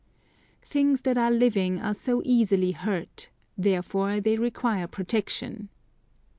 Things 0.63 1.03
that 1.03 1.15
are 1.15 1.29
living 1.29 1.79
are 1.79 1.93
so 1.93 2.23
easily 2.25 2.71
hurt; 2.71 3.29
therefore 3.55 4.19
they 4.19 4.35
require 4.35 4.87
protection. 4.87 5.69